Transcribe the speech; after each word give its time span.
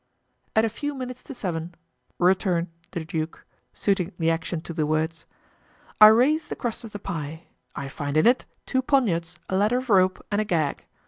"At 0.55 0.65
a 0.65 0.69
few 0.69 0.95
minutes 0.95 1.21
to 1.21 1.33
seven," 1.35 1.75
returned 2.17 2.69
the 2.89 3.05
duke 3.05 3.45
(suiting 3.71 4.13
the 4.17 4.31
action 4.31 4.59
to 4.61 4.73
the 4.73 4.87
words), 4.87 5.27
"I 6.01 6.07
raise 6.07 6.47
the 6.47 6.55
crust 6.55 6.83
of 6.83 6.89
the 6.89 6.97
pie; 6.97 7.43
I 7.75 7.87
find 7.87 8.17
in 8.17 8.25
it 8.25 8.45
two 8.65 8.81
poniards, 8.81 9.37
a 9.47 9.55
ladder 9.55 9.77
of 9.77 9.91
rope, 9.91 10.25
and 10.31 10.41
a 10.41 10.43
gag. 10.43 10.87